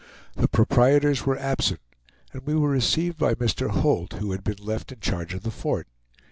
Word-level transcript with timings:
The 0.35 0.47
proprietors 0.47 1.27
were 1.27 1.37
absent, 1.37 1.79
and 2.33 2.41
we 2.43 2.55
were 2.55 2.69
received 2.71 3.19
by 3.19 3.35
Mr. 3.35 3.69
Holt, 3.69 4.13
who 4.13 4.31
had 4.31 4.43
been 4.43 4.57
left 4.59 4.91
in 4.91 4.99
charge 4.99 5.35
of 5.35 5.43
the 5.43 5.51
fort. 5.51 5.85